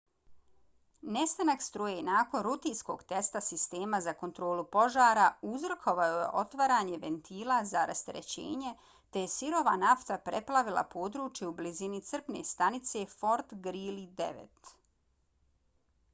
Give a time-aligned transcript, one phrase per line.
[1.15, 8.73] nestanak struje nakon rutinskog testa sistema za kontrolu požara uzrokovao je otvaranje ventila za rasterećenje
[8.87, 14.73] te je sirova nafta preplavila područje u blizini crpne stanice fort greely 9